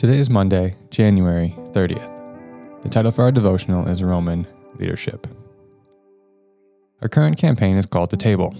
[0.00, 2.80] Today is Monday, January 30th.
[2.80, 4.46] The title for our devotional is Roman
[4.78, 5.26] Leadership.
[7.02, 8.54] Our current campaign is called The Table.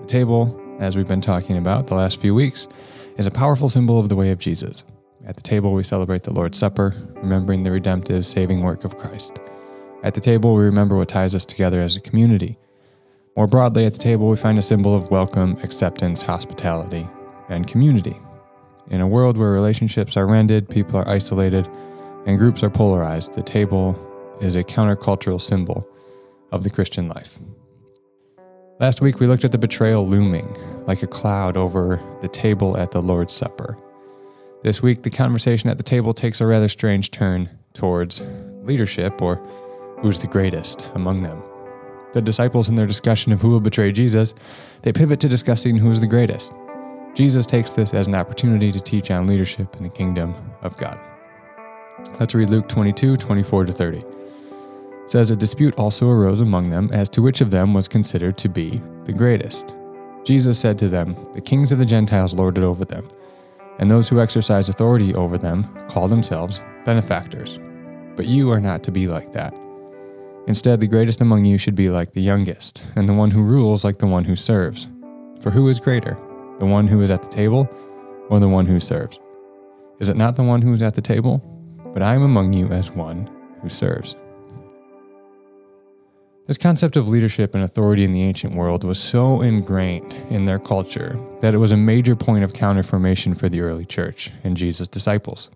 [0.00, 2.66] The table, as we've been talking about the last few weeks,
[3.16, 4.82] is a powerful symbol of the way of Jesus.
[5.24, 9.38] At the table, we celebrate the Lord's Supper, remembering the redemptive, saving work of Christ.
[10.02, 12.58] At the table, we remember what ties us together as a community.
[13.36, 17.06] More broadly, at the table, we find a symbol of welcome, acceptance, hospitality,
[17.48, 18.18] and community.
[18.90, 21.68] In a world where relationships are rended, people are isolated,
[22.26, 23.98] and groups are polarized, the table
[24.40, 25.88] is a countercultural symbol
[26.50, 27.38] of the Christian life.
[28.80, 32.90] Last week, we looked at the betrayal looming like a cloud over the table at
[32.90, 33.78] the Lord's Supper.
[34.62, 38.22] This week, the conversation at the table takes a rather strange turn towards
[38.62, 39.36] leadership or
[40.00, 41.42] who's the greatest among them.
[42.12, 44.34] The disciples, in their discussion of who will betray Jesus,
[44.82, 46.52] they pivot to discussing who's the greatest.
[47.14, 50.98] Jesus takes this as an opportunity to teach on leadership in the kingdom of God.
[52.18, 53.98] Let's read Luke 22, 24 to 30.
[53.98, 54.04] It
[55.06, 58.48] says, A dispute also arose among them as to which of them was considered to
[58.48, 59.74] be the greatest.
[60.24, 63.06] Jesus said to them, The kings of the Gentiles lord it over them,
[63.78, 67.60] and those who exercise authority over them call themselves benefactors.
[68.16, 69.54] But you are not to be like that.
[70.46, 73.84] Instead, the greatest among you should be like the youngest, and the one who rules
[73.84, 74.88] like the one who serves.
[75.40, 76.16] For who is greater?
[76.62, 77.68] The one who is at the table
[78.28, 79.18] or the one who serves?
[79.98, 81.38] Is it not the one who is at the table?
[81.92, 83.28] But I am among you as one
[83.60, 84.14] who serves.
[86.46, 90.60] This concept of leadership and authority in the ancient world was so ingrained in their
[90.60, 94.86] culture that it was a major point of counterformation for the early church and Jesus'
[94.86, 95.50] disciples.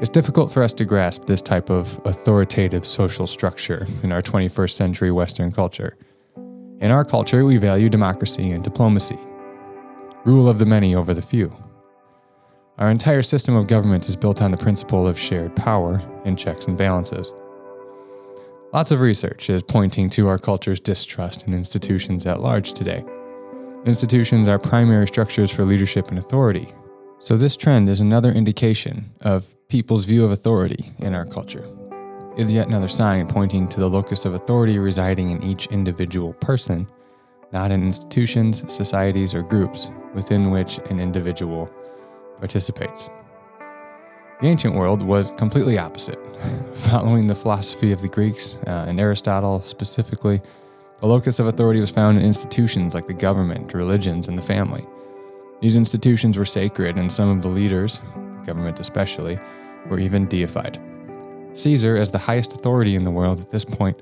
[0.00, 4.76] It's difficult for us to grasp this type of authoritative social structure in our 21st
[4.76, 5.96] century Western culture.
[6.80, 9.18] In our culture, we value democracy and diplomacy,
[10.24, 11.54] rule of the many over the few.
[12.78, 16.66] Our entire system of government is built on the principle of shared power and checks
[16.66, 17.32] and balances.
[18.72, 23.04] Lots of research is pointing to our culture's distrust in institutions at large today.
[23.86, 26.68] Institutions are primary structures for leadership and authority.
[27.20, 31.66] So, this trend is another indication of people's view of authority in our culture.
[32.36, 36.34] It is yet another sign pointing to the locus of authority residing in each individual
[36.34, 36.86] person,
[37.52, 41.70] not in institutions, societies, or groups, within which an individual
[42.38, 43.10] participates.
[44.40, 46.18] The ancient world was completely opposite.
[46.74, 50.40] Following the philosophy of the Greeks uh, and Aristotle specifically,
[51.00, 54.86] the locus of authority was found in institutions like the government, religions, and the family.
[55.60, 58.00] These institutions were sacred, and some of the leaders,
[58.46, 59.40] government especially,
[59.88, 60.80] were even deified.
[61.54, 64.00] Caesar, as the highest authority in the world at this point,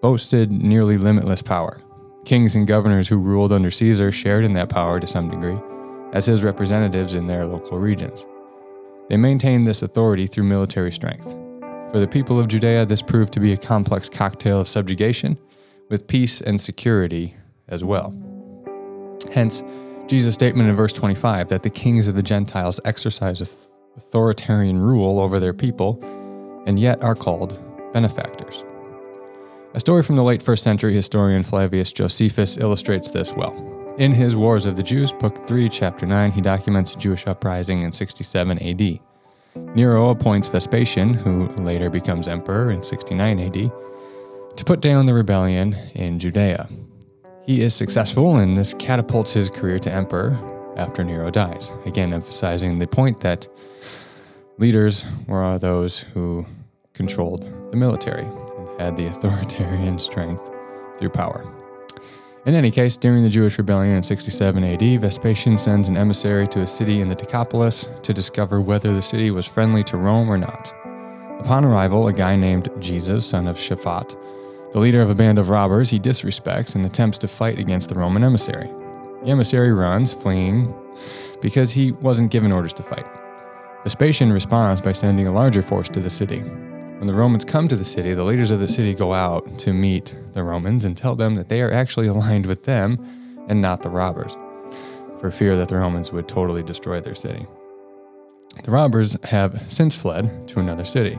[0.00, 1.78] boasted nearly limitless power.
[2.24, 5.58] Kings and governors who ruled under Caesar shared in that power to some degree,
[6.12, 8.26] as his representatives in their local regions.
[9.08, 11.24] They maintained this authority through military strength.
[11.90, 15.36] For the people of Judea, this proved to be a complex cocktail of subjugation,
[15.90, 17.34] with peace and security
[17.68, 18.14] as well.
[19.32, 19.62] Hence,
[20.06, 23.40] Jesus' statement in verse 25 that the kings of the Gentiles exercise
[23.96, 25.98] authoritarian rule over their people
[26.66, 27.58] and yet are called
[27.92, 28.64] benefactors.
[29.74, 33.54] A story from the late first century historian Flavius Josephus illustrates this well.
[33.96, 37.82] In his Wars of the Jews, Book 3, Chapter 9, he documents a Jewish uprising
[37.82, 39.00] in 67 AD.
[39.74, 43.72] Nero appoints Vespasian, who later becomes emperor in 69 AD,
[44.58, 46.68] to put down the rebellion in Judea.
[47.46, 50.38] He is successful, and this catapults his career to emperor
[50.76, 53.48] after Nero dies, again emphasizing the point that
[54.58, 56.44] leaders were those who
[56.92, 58.26] controlled the military
[58.82, 60.42] had the authoritarian strength
[60.98, 61.46] through power.
[62.44, 66.62] In any case, during the Jewish rebellion in 67 AD, Vespasian sends an emissary to
[66.62, 70.36] a city in the Decapolis to discover whether the city was friendly to Rome or
[70.36, 70.74] not.
[71.38, 74.16] Upon arrival, a guy named Jesus, son of Shaphat,
[74.72, 77.94] the leader of a band of robbers, he disrespects and attempts to fight against the
[77.94, 78.70] Roman emissary.
[79.22, 80.74] The emissary runs, fleeing,
[81.40, 83.06] because he wasn't given orders to fight.
[83.84, 86.42] Vespasian responds by sending a larger force to the city.
[87.02, 89.72] When the Romans come to the city, the leaders of the city go out to
[89.72, 93.82] meet the Romans and tell them that they are actually aligned with them and not
[93.82, 94.36] the robbers,
[95.18, 97.44] for fear that the Romans would totally destroy their city.
[98.62, 101.18] The robbers have since fled to another city.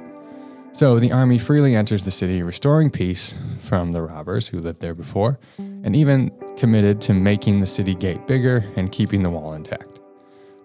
[0.72, 4.96] So the army freely enters the city, restoring peace from the robbers who lived there
[4.96, 10.00] before, and even committed to making the city gate bigger and keeping the wall intact.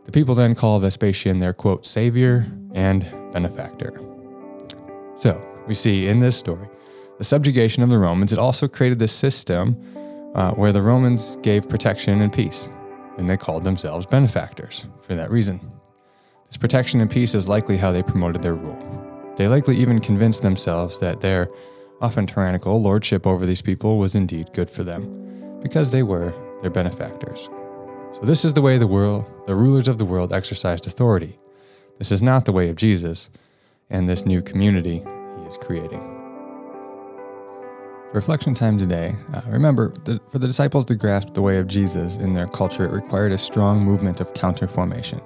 [0.05, 4.01] The people then call Vespasian their quote, savior and benefactor.
[5.19, 6.69] So, we see in this story
[7.19, 8.33] the subjugation of the Romans.
[8.33, 9.77] It also created this system
[10.37, 12.69] uh, where the Romans gave protection and peace,
[13.17, 15.61] and they called themselves benefactors for that reason.
[16.47, 18.79] This protection and peace is likely how they promoted their rule.
[19.37, 21.49] They likely even convinced themselves that their
[22.01, 26.33] often tyrannical lordship over these people was indeed good for them, because they were
[26.63, 27.49] their benefactors.
[28.13, 31.41] So this is the way the world, the rulers of the world exercised authority.
[31.99, 33.29] This is not the way of Jesus
[33.91, 35.05] and this new community
[35.37, 36.01] he is creating.
[38.11, 41.67] For reflection time today, uh, remember that for the disciples to grasp the way of
[41.67, 45.23] Jesus in their culture, it required a strong movement of counterformation.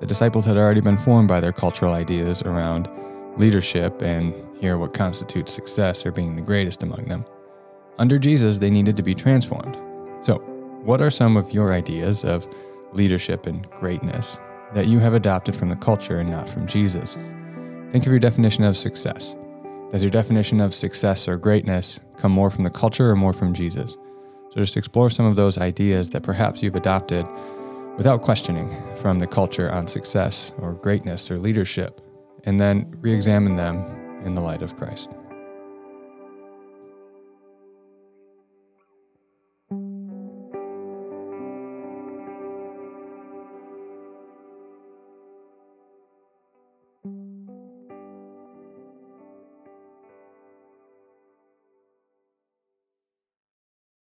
[0.00, 2.88] The disciples had already been formed by their cultural ideas around
[3.36, 7.24] leadership and here what constitutes success or being the greatest among them.
[7.98, 9.78] Under Jesus, they needed to be transformed.
[10.22, 10.38] So,
[10.82, 12.48] what are some of your ideas of
[12.92, 14.38] leadership and greatness
[14.72, 17.16] that you have adopted from the culture and not from Jesus?
[17.94, 19.36] Think of your definition of success.
[19.92, 23.54] Does your definition of success or greatness come more from the culture or more from
[23.54, 23.92] Jesus?
[23.92, 27.24] So just explore some of those ideas that perhaps you've adopted
[27.96, 32.00] without questioning from the culture on success or greatness or leadership,
[32.42, 33.76] and then re examine them
[34.24, 35.14] in the light of Christ.